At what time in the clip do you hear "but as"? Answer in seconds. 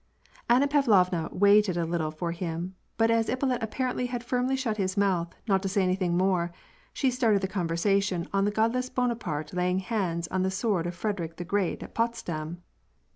2.97-3.29